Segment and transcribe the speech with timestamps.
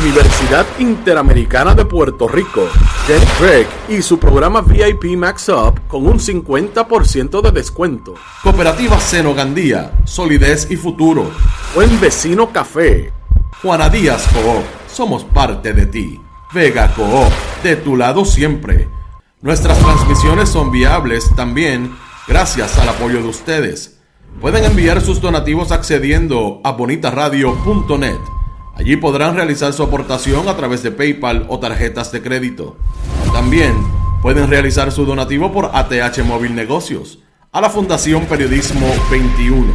[0.00, 2.68] Universidad Interamericana de Puerto Rico,
[3.06, 8.14] Jen Craig y su programa VIP Max Up con un 50% de descuento.
[8.42, 11.30] Cooperativa Senogandía, Solidez y Futuro.
[11.74, 13.12] Buen Vecino Café.
[13.62, 16.20] Juana Díaz Coop, somos parte de ti.
[16.52, 18.88] Vega Coop, de tu lado siempre.
[19.40, 21.94] Nuestras transmisiones son viables también
[22.26, 23.98] gracias al apoyo de ustedes.
[24.40, 28.18] Pueden enviar sus donativos accediendo a bonitaradio.net.
[28.76, 32.76] Allí podrán realizar su aportación a través de PayPal o tarjetas de crédito.
[33.32, 33.72] También
[34.20, 37.20] pueden realizar su donativo por ATH Móvil Negocios
[37.52, 39.72] a la Fundación Periodismo 21.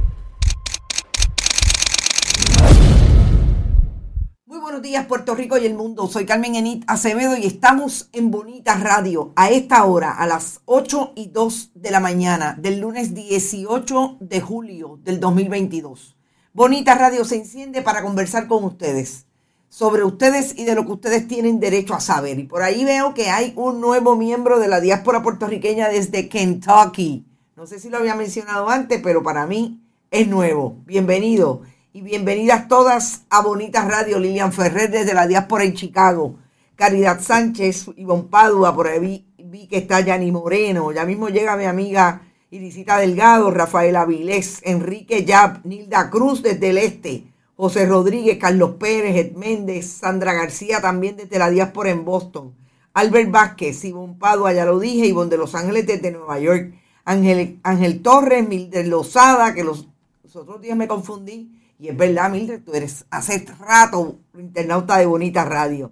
[4.45, 6.07] Muy buenos días Puerto Rico y el mundo.
[6.07, 11.11] Soy Carmen Enit Acevedo y estamos en Bonita Radio a esta hora, a las 8
[11.17, 16.15] y 2 de la mañana del lunes 18 de julio del 2022.
[16.55, 19.25] Bonita Radio se enciende para conversar con ustedes
[19.69, 22.37] sobre ustedes y de lo que ustedes tienen derecho a saber.
[22.37, 27.25] Y por ahí veo que hay un nuevo miembro de la diáspora puertorriqueña desde Kentucky.
[27.55, 29.81] No sé si lo había mencionado antes, pero para mí
[30.11, 30.77] es nuevo.
[30.85, 31.63] Bienvenido.
[31.91, 34.19] Y bienvenidas todas a Bonita Radio.
[34.19, 36.35] Lilian Ferrer desde la diáspora en Chicago.
[36.75, 40.91] Caridad Sánchez, Ivonne Padua, por ahí vi, que está Yani Moreno.
[40.91, 42.21] Ya mismo llega mi amiga
[42.53, 47.23] Irisita Delgado, Rafael Avilés, Enrique Yap, Nilda Cruz desde el este,
[47.55, 52.53] José Rodríguez, Carlos Pérez, Ed Méndez, Sandra García también desde la diáspora en Boston,
[52.93, 56.75] Albert Vázquez, Ivonne Padua, ya lo dije, Ivonne de Los Ángeles desde Nueva York,
[57.05, 59.87] Ángel, Ángel Torres, Mildred Lozada, que los,
[60.21, 65.07] los otros días me confundí, y es verdad, Mildred, tú eres hace rato internauta de
[65.07, 65.91] Bonita Radio.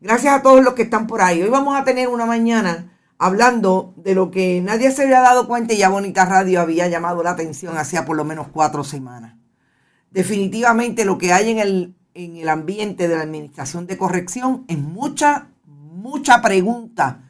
[0.00, 1.42] Gracias a todos los que están por ahí.
[1.42, 5.72] Hoy vamos a tener una mañana hablando de lo que nadie se había dado cuenta
[5.72, 9.36] y ya Bonita Radio había llamado la atención hacía por lo menos cuatro semanas.
[10.10, 14.78] Definitivamente lo que hay en el, en el ambiente de la administración de corrección es
[14.78, 17.26] mucha, mucha pregunta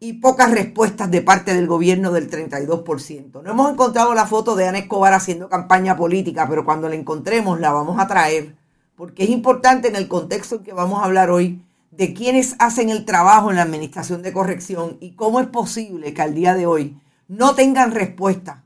[0.00, 3.42] y pocas respuestas de parte del gobierno del 32%.
[3.42, 7.58] No hemos encontrado la foto de Ana Escobar haciendo campaña política, pero cuando la encontremos
[7.58, 8.54] la vamos a traer,
[8.96, 11.63] porque es importante en el contexto en que vamos a hablar hoy
[11.96, 16.22] de quienes hacen el trabajo en la administración de corrección y cómo es posible que
[16.22, 18.64] al día de hoy no tengan respuesta.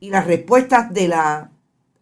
[0.00, 1.50] Y las respuestas de la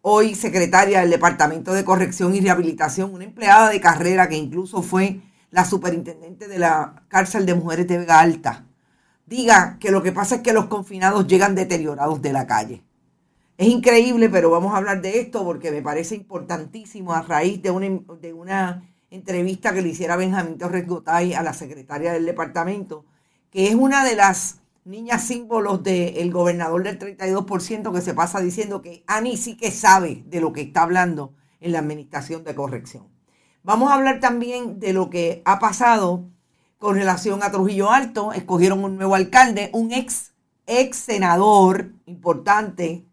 [0.01, 5.21] hoy secretaria del Departamento de Corrección y Rehabilitación, una empleada de carrera que incluso fue
[5.51, 8.65] la superintendente de la cárcel de mujeres de Vega Alta,
[9.25, 12.83] diga que lo que pasa es que los confinados llegan deteriorados de la calle.
[13.57, 17.71] Es increíble, pero vamos a hablar de esto porque me parece importantísimo a raíz de
[17.71, 17.87] una,
[18.21, 23.05] de una entrevista que le hiciera Benjamín Torres Gotay a la secretaria del departamento,
[23.51, 28.81] que es una de las niñas símbolos del gobernador del 32% que se pasa diciendo
[28.81, 33.07] que Ani sí que sabe de lo que está hablando en la administración de corrección.
[33.63, 36.29] Vamos a hablar también de lo que ha pasado
[36.77, 38.31] con relación a Trujillo Alto.
[38.31, 40.33] Escogieron un nuevo alcalde, un ex,
[40.67, 43.07] ex senador importante.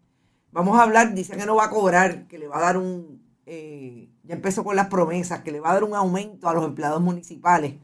[0.51, 3.22] Vamos a hablar, dice que no va a cobrar, que le va a dar un,
[3.45, 6.65] eh, ya empezó con las promesas, que le va a dar un aumento a los
[6.65, 7.75] empleados municipales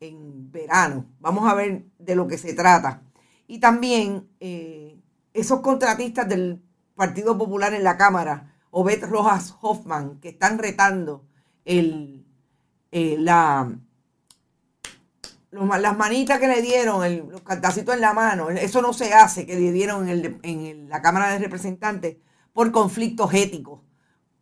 [0.00, 1.06] en verano.
[1.20, 3.02] Vamos a ver de lo que se trata.
[3.46, 5.00] Y también eh,
[5.34, 6.62] esos contratistas del
[6.94, 11.24] Partido Popular en la Cámara Obed Rojas Hoffman, que están retando
[11.64, 12.26] el,
[12.90, 13.78] eh, la,
[15.50, 19.46] las manitas que le dieron, el, los cantacitos en la mano, eso no se hace,
[19.46, 22.16] que le dieron en, la Cámara de Representantes
[22.52, 23.80] por conflictos éticos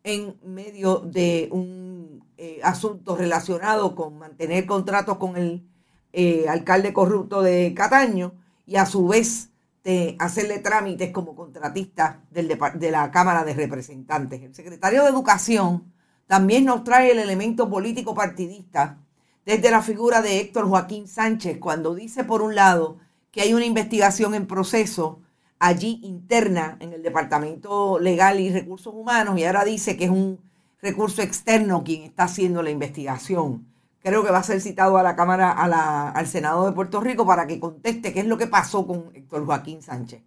[0.05, 5.67] en medio de un eh, asunto relacionado con mantener contratos con el
[6.13, 8.35] eh, alcalde corrupto de Cataño
[8.67, 9.49] y a su vez
[9.83, 14.43] de hacerle trámites como contratista de la Cámara de Representantes.
[14.43, 15.91] El secretario de Educación
[16.27, 18.99] también nos trae el elemento político partidista
[19.43, 22.99] desde la figura de Héctor Joaquín Sánchez, cuando dice por un lado
[23.31, 25.21] que hay una investigación en proceso
[25.59, 30.39] allí interna en el Departamento Legal y Recursos Humanos y ahora dice que es un
[30.81, 33.65] recurso externo quien está haciendo la investigación.
[34.01, 37.47] Creo que va a ser citado a la Cámara, al Senado de Puerto Rico para
[37.47, 40.21] que conteste qué es lo que pasó con Héctor Joaquín Sánchez.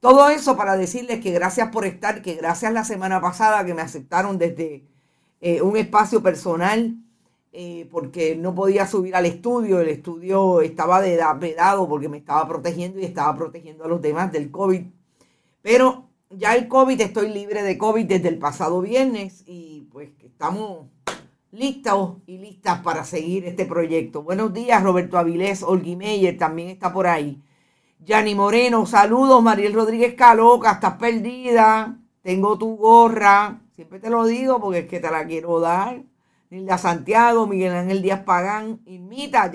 [0.00, 3.82] Todo eso para decirles que gracias por estar, que gracias la semana pasada que me
[3.82, 4.86] aceptaron desde
[5.42, 6.96] eh, un espacio personal
[7.52, 13.00] eh, porque no podía subir al estudio, el estudio estaba vedado porque me estaba protegiendo
[13.00, 14.82] y estaba protegiendo a los demás del COVID.
[15.62, 20.86] Pero ya el COVID, estoy libre de COVID desde el pasado viernes y pues estamos
[21.50, 24.22] listos y listas para seguir este proyecto.
[24.22, 27.42] Buenos días, Roberto Avilés, Olgui Meyer también está por ahí.
[27.98, 34.60] Yani Moreno, saludos, Mariel Rodríguez Caloca, estás perdida, tengo tu gorra, siempre te lo digo
[34.60, 36.02] porque es que te la quiero dar.
[36.50, 39.50] Nilda Santiago, Miguel Ángel Díaz Pagán, Imita,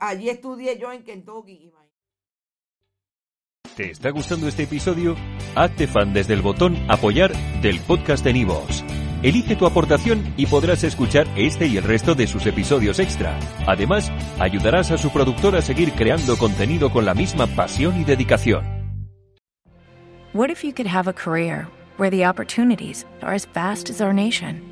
[0.00, 1.70] allí estudié yo en Kentucky.
[3.76, 5.14] ¿Te está gustando este episodio?
[5.54, 8.82] Hazte fan desde el botón apoyar del podcast de Nivos.
[9.22, 13.38] Elige tu aportación y podrás escuchar este y el resto de sus episodios extra.
[13.66, 18.64] Además, ayudarás a su productor a seguir creando contenido con la misma pasión y dedicación.
[20.32, 21.68] What if you could have a career
[21.98, 24.71] where the opportunities are as vast as our nation?